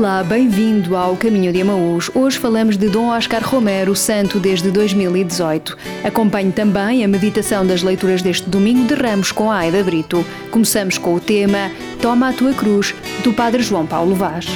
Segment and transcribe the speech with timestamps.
[0.00, 2.10] Olá, bem-vindo ao Caminho de Emaús.
[2.14, 5.76] Hoje falamos de Dom Oscar Romero, santo desde 2018.
[6.02, 10.24] Acompanhe também a meditação das leituras deste domingo de Ramos com a Aida Brito.
[10.50, 14.46] Começamos com o tema Toma a tua cruz, do Padre João Paulo Vaz.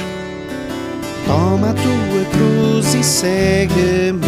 [1.27, 4.25] Toma a tua cruz e segue-me.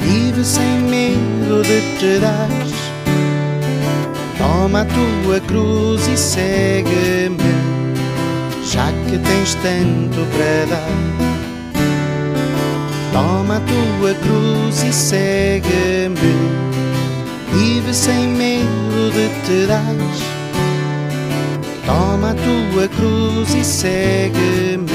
[0.00, 2.48] Vive sem medo de te dar.
[4.38, 7.41] Toma a tua cruz e segue-me
[9.12, 10.88] que tens tanto para dar.
[13.12, 16.16] Toma a tua cruz e segue-me,
[17.52, 19.94] vive sem medo de te dar.
[21.84, 24.86] Toma a tua cruz e segue-me,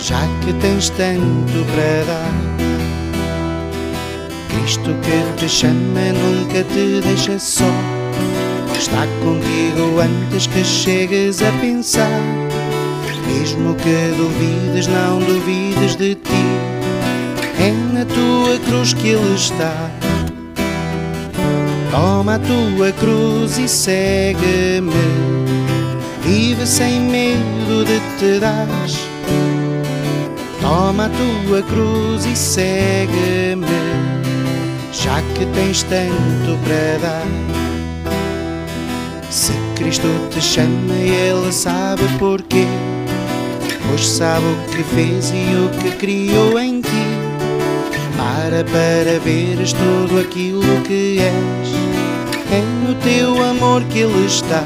[0.00, 2.34] já que tens tanto para dar.
[4.48, 7.72] Cristo que te chama nunca te deixa só.
[8.76, 12.47] Está contigo antes que chegues a pensar
[13.28, 16.44] mesmo que duvides, não duvides de ti.
[17.60, 19.90] É na tua cruz que Ele está.
[21.90, 24.92] Toma a tua cruz e segue-me.
[26.22, 28.66] Vive sem medo de te dar.
[30.60, 33.66] Toma a tua cruz e segue-me.
[34.92, 37.26] Já que tens tanto para dar.
[39.30, 42.66] Se Cristo te chama, Ele sabe porquê
[43.88, 46.88] pois sabe o que fez e o que criou em ti.
[48.16, 51.68] Para para veres tudo aquilo que és,
[52.52, 54.64] é no teu amor que Ele está.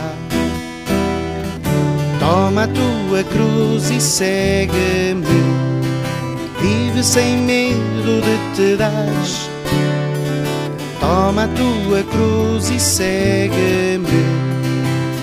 [2.18, 5.26] Toma a tua cruz e segue-me,
[6.60, 8.92] vive sem medo de te dar.
[11.00, 14.06] Toma a tua cruz e segue-me,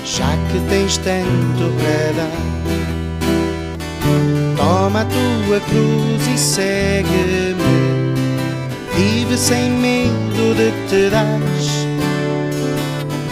[0.04, 2.59] já que tens tanto para dar.
[4.80, 7.54] Toma a tua cruz e segue-me.
[8.96, 11.38] Vive sem medo de te dar.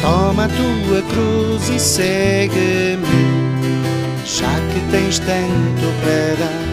[0.01, 3.07] Toma a tua cruz e segue-me.
[4.25, 6.67] Já que tens tanto para dar.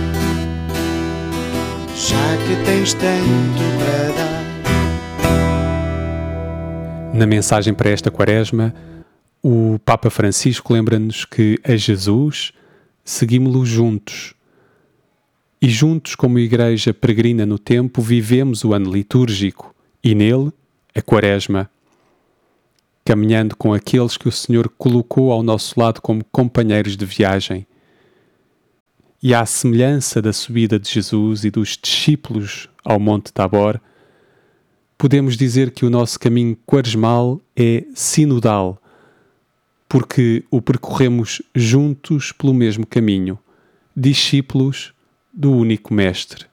[1.94, 4.42] Já que tens tanto para dar.
[7.14, 8.74] Na mensagem para esta quaresma,
[9.40, 12.52] o Papa Francisco lembra-nos que a Jesus
[13.04, 14.34] seguimos-lo juntos
[15.64, 20.52] e juntos, como igreja peregrina no tempo, vivemos o ano litúrgico e nele
[20.94, 21.70] a Quaresma,
[23.02, 27.66] caminhando com aqueles que o Senhor colocou ao nosso lado como companheiros de viagem.
[29.22, 33.80] E à semelhança da subida de Jesus e dos discípulos ao Monte Tabor,
[34.98, 38.78] podemos dizer que o nosso caminho quaresmal é sinodal,
[39.88, 43.38] porque o percorremos juntos pelo mesmo caminho,
[43.96, 44.93] discípulos
[45.34, 46.46] do único Mestre.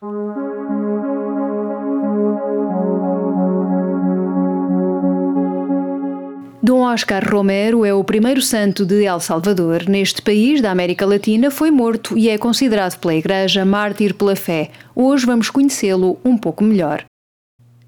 [6.64, 9.90] Dom Oscar Romero é o primeiro santo de El Salvador.
[9.90, 14.72] Neste país da América Latina foi morto e é considerado pela Igreja mártir pela fé.
[14.96, 17.04] Hoje vamos conhecê-lo um pouco melhor.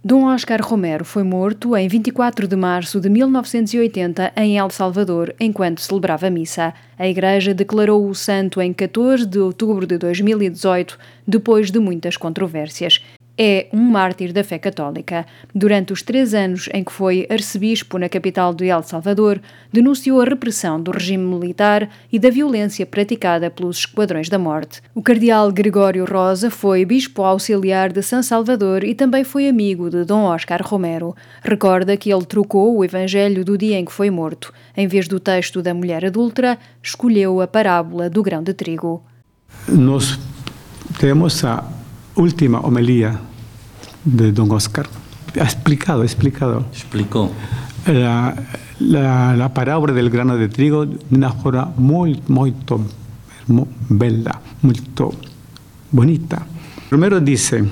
[0.05, 5.79] Dom Oscar Romero foi morto em 24 de março de 1980 em El Salvador, enquanto
[5.79, 6.73] celebrava missa.
[6.99, 13.01] A Igreja declarou o santo em 14 de outubro de 2018, depois de muitas controvérsias
[13.37, 15.25] é um mártir da fé católica.
[15.53, 20.25] Durante os três anos em que foi arcebispo na capital de El Salvador, denunciou a
[20.25, 24.81] repressão do regime militar e da violência praticada pelos Esquadrões da Morte.
[24.93, 30.05] O cardeal Gregório Rosa foi bispo auxiliar de São Salvador e também foi amigo de
[30.05, 31.15] Dom Oscar Romero.
[31.43, 34.53] Recorda que ele trocou o evangelho do dia em que foi morto.
[34.77, 39.03] Em vez do texto da mulher adulta, escolheu a parábola do grão de trigo.
[39.67, 40.19] Nós
[40.99, 41.63] temos a
[42.15, 43.19] última homilía
[44.03, 44.87] de don Oscar.
[45.39, 46.65] Ha explicado, ha explicado.
[46.71, 47.31] Explicó.
[47.85, 48.35] La,
[48.79, 52.53] la, la parábola del grano de trigo de una forma muy, muy
[53.89, 54.81] bella, muy
[55.91, 56.45] bonita.
[56.89, 57.63] Primero dice,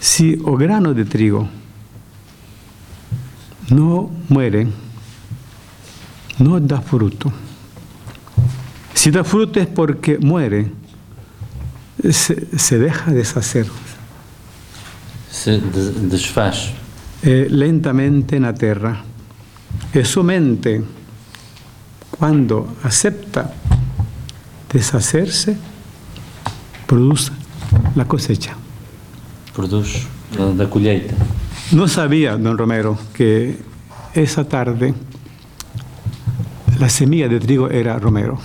[0.00, 1.48] si el grano de trigo
[3.70, 4.66] no muere,
[6.38, 7.32] no da fruto.
[8.94, 10.72] Si da fruto es porque muere
[12.10, 13.66] se, se deja deshacer.
[15.38, 16.72] Se desfaz.
[17.22, 19.04] Eh, lentamente en la tierra.
[19.92, 20.82] E su mente,
[22.10, 23.52] cuando acepta
[24.72, 25.56] deshacerse,
[26.86, 27.30] produce
[27.94, 28.56] la cosecha.
[29.54, 30.08] Produce
[30.56, 31.14] la colheita.
[31.70, 33.58] No sabía, don Romero, que
[34.14, 34.92] esa tarde
[36.80, 38.40] la semilla de trigo era Romero.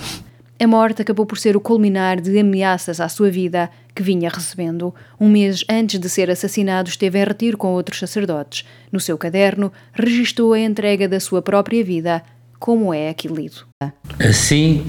[0.64, 4.94] A morte acabou por ser o culminar de ameaças à sua vida que vinha recebendo.
[5.20, 8.64] Um mês antes de ser assassinado, esteve em retiro com outros sacerdotes.
[8.90, 12.22] No seu caderno, registou a entrega da sua própria vida,
[12.58, 13.66] como é aqui lido.
[14.18, 14.86] Assim,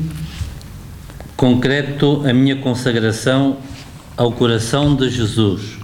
[1.36, 3.57] concreto a minha consagração
[4.16, 5.78] ao coração de Jesus,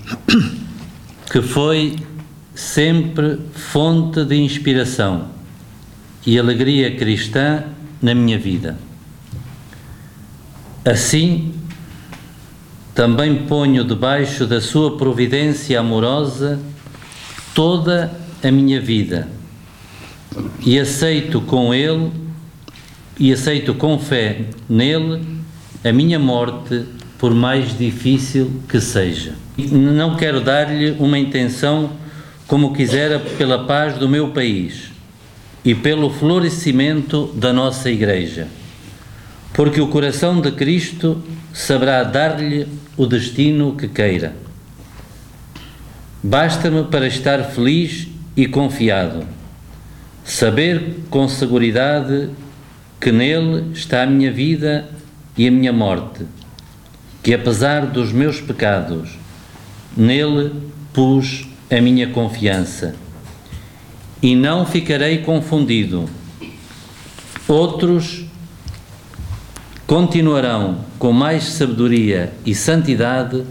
[1.30, 1.98] que foi
[2.56, 5.28] sempre fonte de inspiração
[6.26, 7.66] e alegria cristã
[8.02, 8.78] na minha vida.
[10.84, 11.54] Assim,
[12.96, 16.60] também ponho debaixo da sua providência amorosa
[17.54, 18.12] toda
[18.44, 19.28] a minha vida
[20.66, 22.12] e aceito com ele
[23.20, 25.22] e aceito com fé nele
[25.84, 26.86] a minha morte
[27.18, 29.36] por mais difícil que seja.
[29.58, 31.92] Não quero dar-lhe uma intenção
[32.48, 34.92] como quisera pela paz do meu país
[35.64, 38.48] e pelo florescimento da nossa Igreja,
[39.54, 41.22] porque o coração de Cristo
[41.54, 44.36] saberá dar-lhe o destino que queira.
[46.24, 48.08] Basta-me para estar feliz
[48.38, 49.26] e confiado,
[50.24, 52.30] saber com seguridade
[53.00, 54.88] que nele está a minha vida
[55.36, 56.26] e a minha morte,
[57.24, 59.18] que apesar dos meus pecados,
[59.98, 60.52] nele
[60.94, 62.96] pus a minha confiança.
[64.22, 66.08] E não ficarei confundido.
[67.48, 68.21] Outros
[69.92, 73.44] continuarão com mais sabedoria e santidade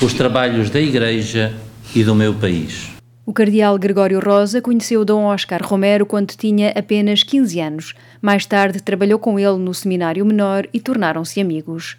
[0.00, 1.52] os trabalhos da Igreja
[1.92, 2.90] e do meu país.
[3.26, 7.94] O cardeal Gregório Rosa conheceu Dom Oscar Romero quando tinha apenas 15 anos.
[8.22, 11.96] Mais tarde trabalhou com ele no seminário menor e tornaram-se amigos.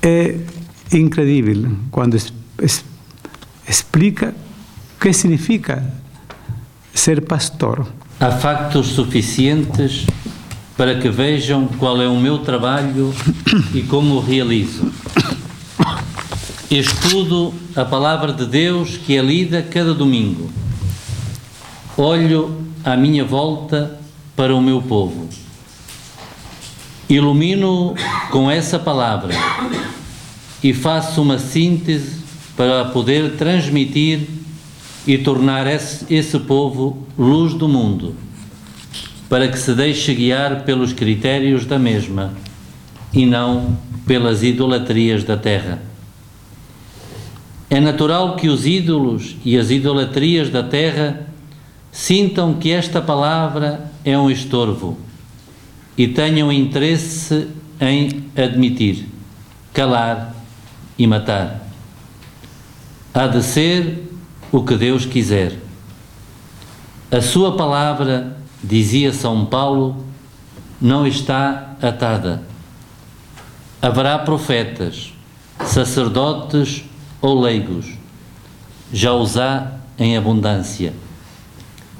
[0.00, 0.36] É
[0.92, 2.32] incrível quando es,
[2.62, 2.84] es,
[3.68, 4.32] explica
[4.96, 5.82] o que significa
[6.94, 7.88] ser pastor.
[8.20, 10.06] Há factos suficientes
[10.76, 13.14] para que vejam qual é o meu trabalho
[13.74, 14.92] e como o realizo.
[16.70, 20.50] Estudo a palavra de Deus que é lida cada domingo.
[21.96, 23.98] Olho à minha volta
[24.34, 25.28] para o meu povo.
[27.08, 27.94] Ilumino
[28.30, 29.32] com essa palavra
[30.62, 32.20] e faço uma síntese
[32.54, 34.28] para poder transmitir
[35.06, 38.25] e tornar esse, esse povo luz do mundo
[39.28, 42.32] para que se deixe guiar pelos critérios da mesma
[43.12, 43.76] e não
[44.06, 45.82] pelas idolatrias da terra.
[47.68, 51.26] É natural que os ídolos e as idolatrias da terra
[51.90, 54.98] sintam que esta palavra é um estorvo
[55.98, 57.48] e tenham interesse
[57.80, 59.06] em admitir,
[59.72, 60.34] calar
[60.98, 61.66] e matar.
[63.12, 64.04] Há de ser
[64.52, 65.58] o que Deus quiser.
[67.10, 68.35] A sua palavra
[68.66, 70.04] dizia São Paulo,
[70.80, 72.42] não está atada.
[73.80, 75.12] Haverá profetas,
[75.64, 76.84] sacerdotes
[77.20, 77.86] ou leigos,
[78.92, 80.92] já os há em abundância,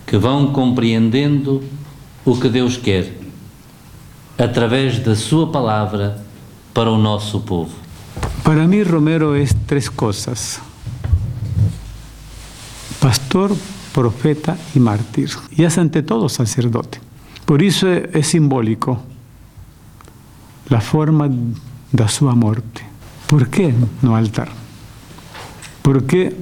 [0.07, 1.62] que vão compreendendo
[2.25, 3.17] o que Deus quer,
[4.37, 6.21] através da Sua palavra
[6.75, 7.75] para o nosso povo.
[8.43, 10.61] Para mim, Romero é três coisas:
[13.00, 13.57] pastor,
[13.97, 15.31] profeta y mártir.
[15.53, 17.00] Y es ante todo sacerdote.
[17.47, 19.00] Por eso es simbólico
[20.69, 22.83] la forma de su muerte.
[23.26, 23.73] ¿Por qué
[24.03, 24.50] no altar?
[25.81, 26.37] ¿Por qué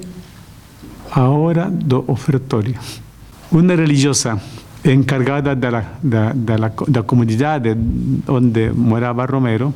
[1.13, 2.75] ahora do ofertorio?
[3.51, 4.37] Una religiosa
[4.83, 9.73] encargada de la, de, de la, de la comunidad donde moraba Romero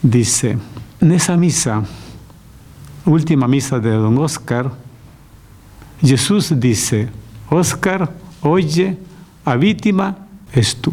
[0.00, 0.56] dice,
[1.02, 1.82] en esa misa,
[3.04, 4.72] última misa de don Oscar,
[6.02, 7.08] Jesus disse:
[7.48, 8.98] Oscar, hoje
[9.46, 10.16] a vítima
[10.52, 10.92] és tu.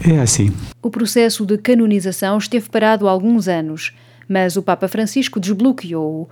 [0.00, 0.52] É assim.
[0.82, 3.92] O processo de canonização esteve parado há alguns anos,
[4.26, 6.28] mas o Papa Francisco desbloqueou-o.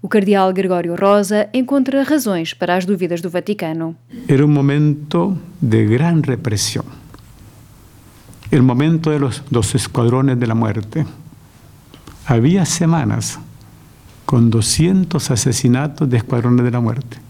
[0.00, 3.96] O cardeal Gregório Rosa encontra razões para as dúvidas do Vaticano.
[4.26, 6.84] Era um momento de grande repressão.
[8.50, 11.04] O momento de los, dos esquadrones de la muerte.
[12.26, 13.38] Havia semanas
[14.24, 17.27] com 200 assassinatos de esquadrones de la muerte.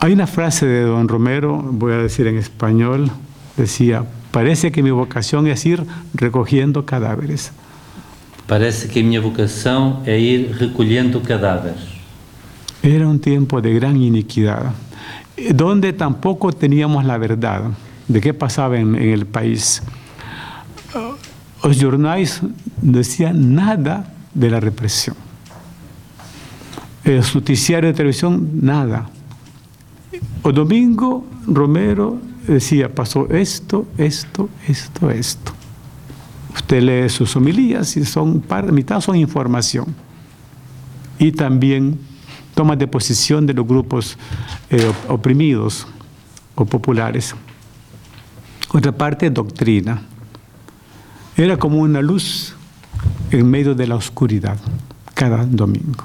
[0.00, 3.10] Hay una frase de don Romero, voy a decir en español,
[3.56, 5.84] decía, parece que mi vocación es ir
[6.14, 7.52] recogiendo cadáveres.
[8.46, 11.80] Parece que minha vocação é ir recolhendo cadáveres.
[12.80, 14.72] Era un tiempo de gran iniquidad,
[15.52, 17.72] donde tampoco teníamos la verdad
[18.06, 19.82] de qué pasaba en, en el país.
[21.64, 22.40] Los jornales
[22.80, 25.16] decían nada de la represión.
[27.02, 29.10] El noticiario de televisión, nada.
[30.46, 35.52] O domingo Romero decía, pasó esto, esto, esto, esto.
[36.54, 39.92] Usted lee sus homilías y son, mitad son información.
[41.18, 41.98] Y también
[42.54, 44.16] toma de posición de los grupos
[44.70, 45.84] eh, oprimidos
[46.54, 47.34] o populares.
[48.72, 50.00] Otra parte, doctrina.
[51.36, 52.54] Era como una luz
[53.32, 54.58] en medio de la oscuridad
[55.12, 56.04] cada domingo.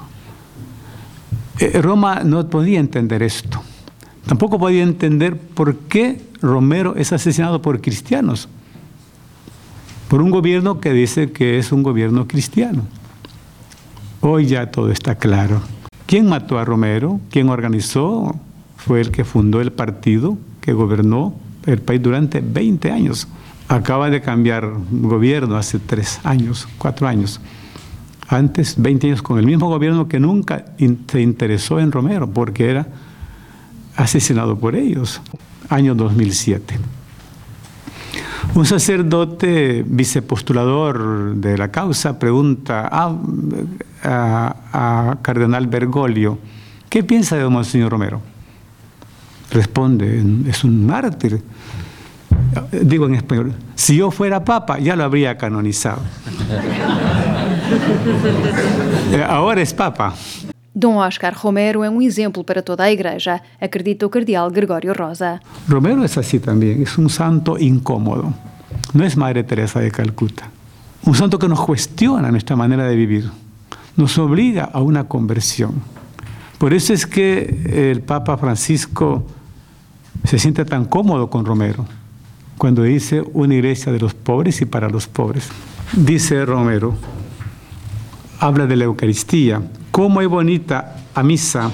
[1.60, 3.62] Eh, Roma no podía entender esto.
[4.26, 8.48] Tampoco podía entender por qué Romero es asesinado por cristianos,
[10.08, 12.82] por un gobierno que dice que es un gobierno cristiano.
[14.20, 15.60] Hoy ya todo está claro.
[16.06, 17.20] ¿Quién mató a Romero?
[17.30, 18.38] ¿Quién organizó?
[18.76, 21.34] Fue el que fundó el partido que gobernó
[21.66, 23.26] el país durante 20 años.
[23.68, 27.40] Acaba de cambiar gobierno hace tres años, cuatro años.
[28.28, 30.66] Antes, 20 años con el mismo gobierno que nunca
[31.08, 32.86] se interesó en Romero porque era
[33.96, 35.20] asesinado por ellos,
[35.68, 36.78] año 2007.
[38.54, 43.16] Un sacerdote vicepostulador de la causa pregunta a,
[45.22, 46.38] Cardenal Bergoglio,
[46.90, 48.20] ¿qué piensa de Monseñor Romero?
[49.50, 51.40] Responde, es un mártir.
[52.72, 56.02] Digo en español, si yo fuera papa ya lo habría canonizado.
[59.28, 60.14] Ahora es papa.
[60.74, 65.38] Dom Oscar Romero é um exemplo para toda a Igreja, acredita o cardeal Gregório Rosa.
[65.68, 68.32] Romero é assim também, é um santo incómodo.
[68.94, 70.44] Não é Madre Teresa de Calcuta.
[71.06, 73.30] Um santo que nos questiona nossa maneira de vivir,
[73.96, 75.74] nos obriga a uma conversão.
[76.58, 79.26] Por isso é que o Papa Francisco
[80.24, 81.84] se siente tão cómodo com Romero,
[82.56, 85.50] quando diz uma igreja de los pobres e para los pobres.
[85.92, 86.94] Dice Romero,
[88.40, 89.60] habla de la Eucaristía,
[89.92, 91.70] cómo es bonita a misa,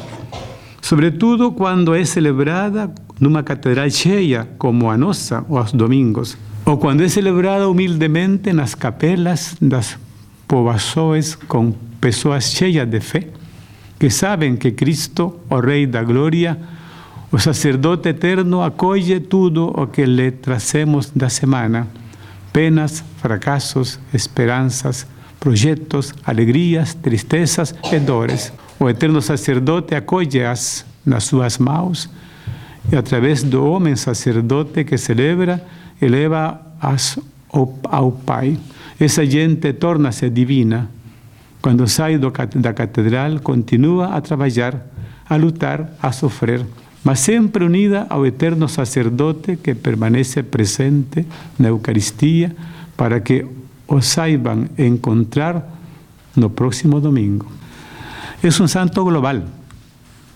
[0.82, 6.36] sobre todo cuando es celebrada en una catedral cheia como a nossa o los domingos,
[6.64, 9.98] o cuando es celebrada humildemente en las capelas das
[10.48, 13.32] povações con pessoas cheias de fe,
[13.98, 16.58] que saben que Cristo, o Rey da Gloria,
[17.30, 21.86] o sacerdote eterno, acoge todo o que le tracemos da semana,
[22.52, 25.06] penas, fracasos, esperanzas,
[25.38, 28.52] projetos, alegrias, tristezas e dores.
[28.78, 32.08] O eterno sacerdote acolhe-as nas suas mãos
[32.90, 35.64] e, através do homem sacerdote que celebra,
[36.00, 37.18] eleva-as
[37.50, 38.58] ao Pai.
[39.00, 40.90] Essa gente torna-se divina.
[41.60, 44.86] Quando sai da catedral, continua a trabalhar,
[45.28, 46.64] a lutar, a sofrer,
[47.02, 51.26] mas sempre unida ao eterno sacerdote que permanece presente
[51.58, 52.54] na Eucaristia
[52.96, 53.44] para que
[53.88, 55.66] o saiban encontrar
[56.36, 57.46] no próximo domingo.
[58.42, 59.46] Es un santo global,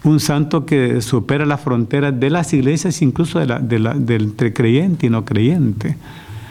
[0.03, 4.53] un santo que supera las fronteras de las iglesias, incluso de la, de del entre
[4.53, 5.97] creyente y no creyente.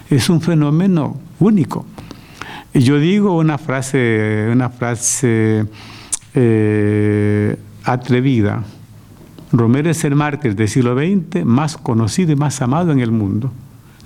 [0.09, 1.85] Es un fenómeno único.
[2.73, 5.65] Yo digo una frase, una frase
[6.33, 8.63] eh, atrevida.
[9.51, 13.51] Romero es el mártir del siglo XX más conocido y más amado en el mundo.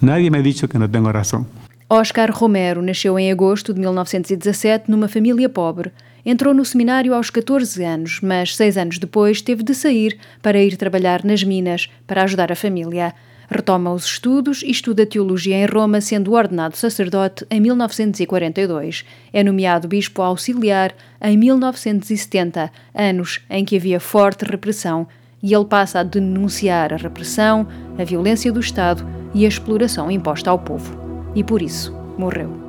[0.02, 1.46] Nadie me ha dicho que no tengo razón.
[1.88, 5.92] Oscar Romero nasceu em agosto de 1917 numa família pobre.
[6.26, 10.78] Entrou no seminário aos 14 anos, mas seis anos depois teve de sair para ir
[10.78, 13.14] trabalhar nas minas para ajudar a família.
[13.48, 19.06] Retoma os estudos e estuda teologia em Roma, sendo ordenado sacerdote em 1942.
[19.32, 25.08] É nomeado bispo auxiliar em 1970, anos em que havia forte repressão,
[25.44, 30.50] e ele passa a denunciar a repressão, a violência do Estado e a exploração imposta
[30.50, 31.05] ao povo
[31.36, 32.66] e por isso morreu.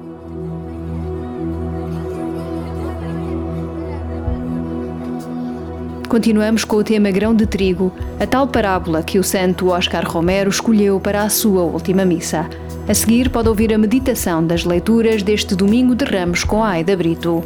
[6.09, 10.49] Continuamos com o tema grão de trigo, a tal parábola que o santo Oscar Romero
[10.49, 12.49] escolheu para a sua última missa.
[12.89, 17.43] A seguir pode ouvir a meditação das leituras deste domingo de Ramos com Aida Brito.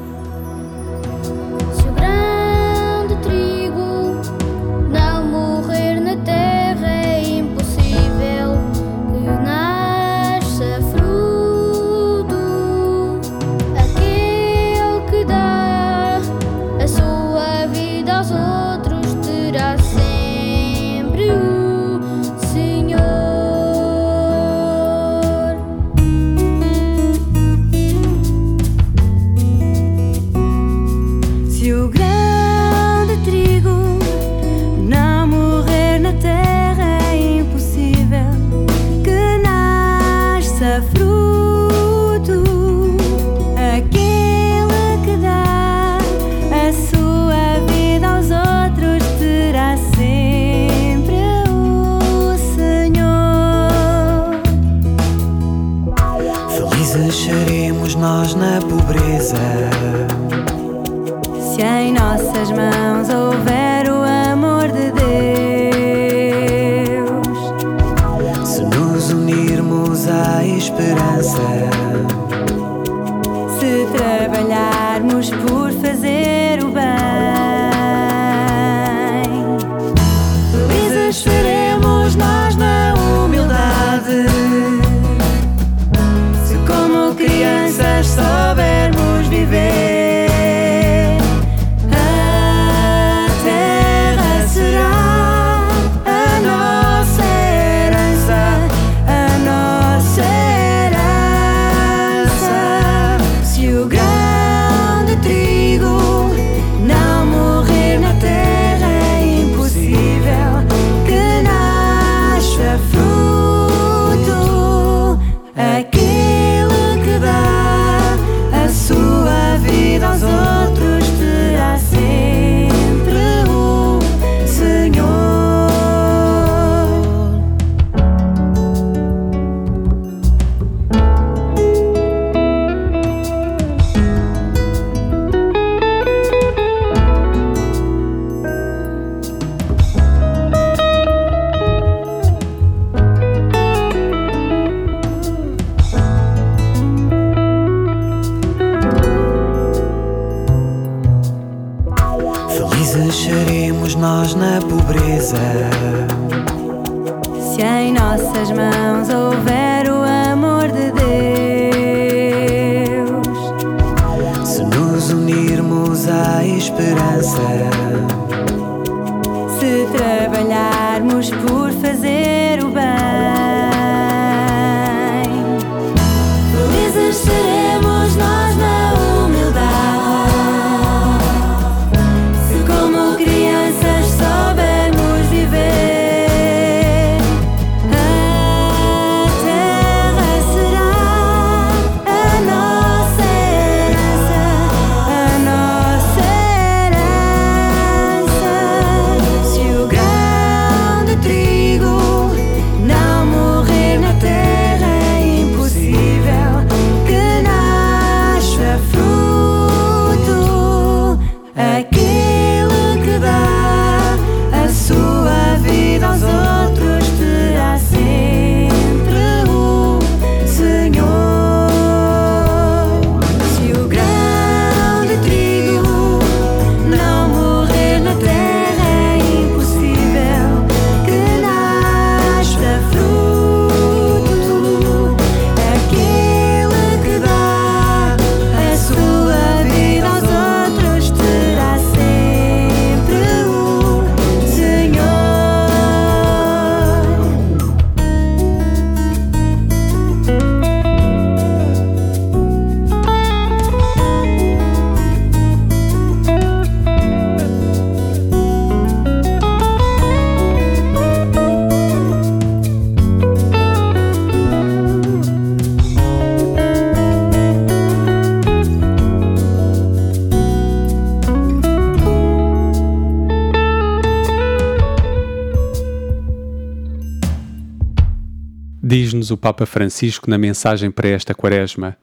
[279.11, 281.97] Diz-nos o Papa Francisco na mensagem para esta Quaresma.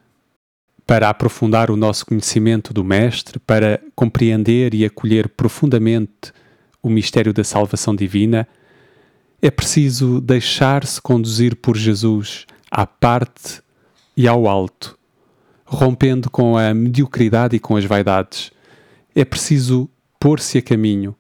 [0.86, 6.34] Para aprofundar o nosso conhecimento do Mestre, para compreender e acolher profundamente
[6.84, 8.46] o mistério da salvação divina,
[9.42, 13.62] é preciso deixar-se conduzir por Jesus à parte
[14.18, 15.00] e ao alto,
[15.66, 18.52] rompendo com a mediocridade e com as vaidades.
[19.16, 19.90] É preciso
[20.20, 21.16] pôr-se a caminho,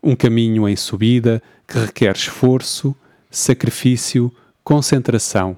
[0.00, 2.94] um caminho em subida que requer esforço,
[3.28, 4.32] sacrifício,
[4.70, 5.56] concentração,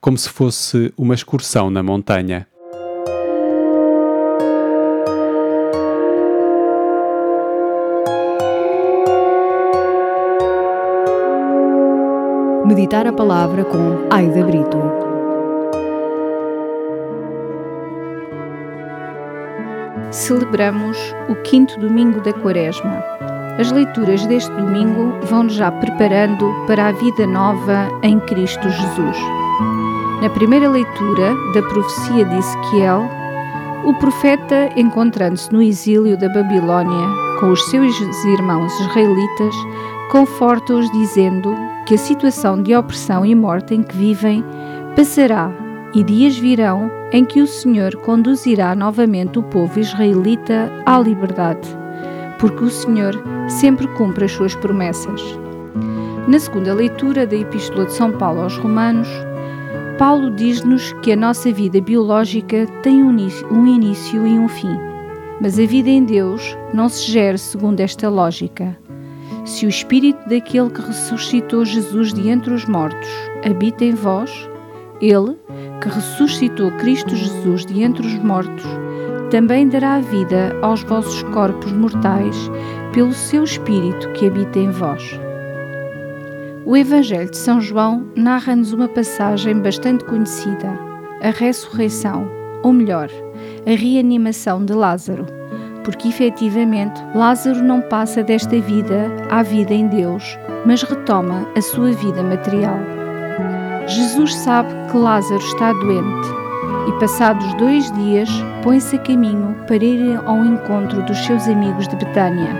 [0.00, 2.48] como se fosse uma excursão na montanha.
[12.66, 14.78] Meditar a palavra com Aida Brito.
[20.10, 20.96] celebramos
[21.28, 23.04] o quinto domingo da Quaresma.
[23.60, 29.18] As leituras deste domingo vão-nos já preparando para a vida nova em Cristo Jesus.
[30.22, 33.02] Na primeira leitura da profecia de Ezequiel,
[33.84, 37.06] o profeta, encontrando-se no exílio da Babilônia
[37.38, 39.54] com os seus irmãos israelitas,
[40.10, 44.42] conforta-os dizendo que a situação de opressão e morte em que vivem
[44.96, 45.52] passará
[45.94, 51.79] e dias virão em que o Senhor conduzirá novamente o povo israelita à liberdade,
[52.40, 53.14] porque o Senhor
[53.48, 55.22] sempre cumpre as suas promessas.
[56.26, 59.08] Na segunda leitura da Epístola de São Paulo aos Romanos,
[59.98, 64.78] Paulo diz-nos que a nossa vida biológica tem um início e um fim,
[65.40, 68.76] mas a vida em Deus não se gera segundo esta lógica.
[69.44, 73.08] Se o Espírito daquele que ressuscitou Jesus de entre os mortos
[73.44, 74.48] habita em vós,
[75.00, 75.36] ele,
[75.80, 78.64] que ressuscitou Cristo Jesus de entre os mortos,
[79.30, 82.36] também dará vida aos vossos corpos mortais
[82.92, 85.18] pelo seu Espírito que habita em vós.
[86.66, 90.76] O Evangelho de São João narra-nos uma passagem bastante conhecida,
[91.22, 92.28] a ressurreição,
[92.62, 93.08] ou melhor,
[93.66, 95.26] a reanimação de Lázaro,
[95.84, 101.92] porque efetivamente Lázaro não passa desta vida à vida em Deus, mas retoma a sua
[101.92, 102.78] vida material.
[103.86, 106.39] Jesus sabe que Lázaro está doente
[106.86, 108.28] e, passados dois dias,
[108.62, 112.54] põe-se a caminho para ir ao encontro dos seus amigos de Betânia,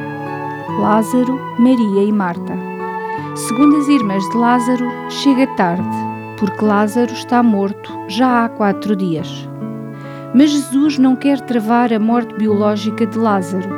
[0.79, 2.55] Lázaro, Maria e Marta.
[3.35, 5.89] Segundo as irmãs de Lázaro, chega tarde,
[6.39, 9.49] porque Lázaro está morto já há quatro dias.
[10.35, 13.69] Mas Jesus não quer travar a morte biológica de Lázaro.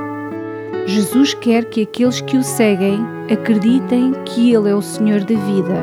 [0.87, 3.01] Jesus quer que aqueles que o seguem
[3.33, 5.83] acreditem que Ele é o Senhor da vida,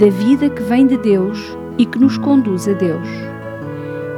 [0.00, 3.35] da vida que vem de Deus e que nos conduz a Deus.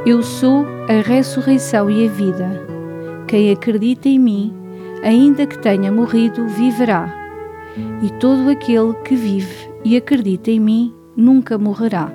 [0.05, 2.65] Eu sou a ressurreição e a vida.
[3.27, 4.53] Quem acredita em mim,
[5.03, 7.13] ainda que tenha morrido, viverá.
[8.01, 12.09] E todo aquele que vive e acredita em mim nunca morrerá.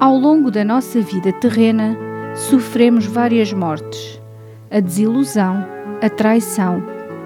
[0.00, 1.96] Ao longo da nossa vida terrena,
[2.34, 4.20] sofremos várias mortes:
[4.68, 5.64] a desilusão,
[6.02, 6.82] a traição,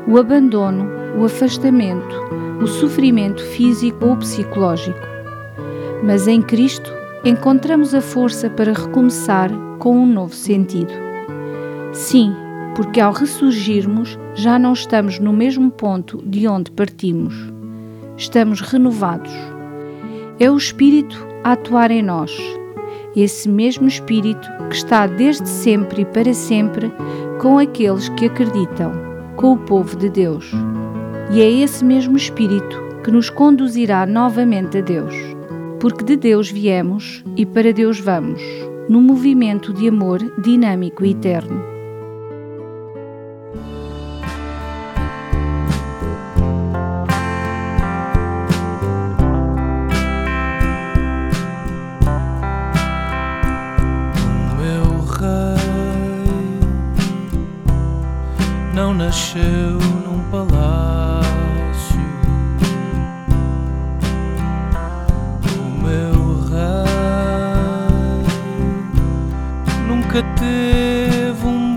[0.07, 0.87] o abandono,
[1.19, 2.15] o afastamento,
[2.63, 5.01] o sofrimento físico ou psicológico.
[6.03, 10.93] Mas em Cristo encontramos a força para recomeçar com um novo sentido.
[11.93, 12.35] Sim,
[12.77, 17.35] porque ao ressurgirmos já não estamos no mesmo ponto de onde partimos.
[18.19, 19.33] Estamos renovados.
[20.39, 22.37] É o Espírito a atuar em nós.
[23.17, 26.93] Esse mesmo Espírito que está desde sempre e para sempre
[27.41, 28.93] com aqueles que acreditam,
[29.37, 30.53] com o povo de Deus.
[31.33, 35.34] E é esse mesmo Espírito que nos conduzirá novamente a Deus.
[35.85, 38.41] Porque de Deus viemos e para Deus vamos,
[38.89, 41.63] num movimento de amor dinâmico e eterno.
[58.95, 59.64] nasceu
[70.15, 71.74] nunca teve um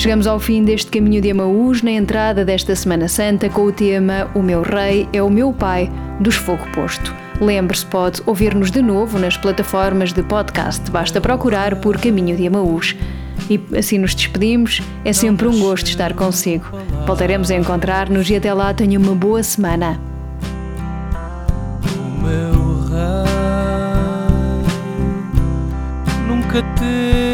[0.00, 4.30] Chegamos ao fim deste caminho de Emaús, na entrada desta Semana Santa, com o tema
[4.34, 7.14] O meu Rei é o meu Pai, dos Fogo Posto.
[7.38, 10.90] Lembre-se, pode ouvir-nos de novo nas plataformas de podcast.
[10.90, 12.96] Basta procurar por Caminho de Emaús.
[13.50, 14.80] E assim nos despedimos.
[15.04, 16.64] É sempre um gosto estar consigo.
[17.06, 20.00] Voltaremos a encontrar-nos e até lá tenha uma boa semana.
[21.94, 23.26] O meu rei
[26.26, 27.29] nunca teve